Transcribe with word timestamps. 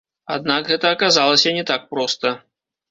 Аднак 0.35 0.71
гэта 0.71 0.85
аказалася 0.97 1.57
не 1.59 1.67
так 1.73 1.89
проста. 1.95 2.39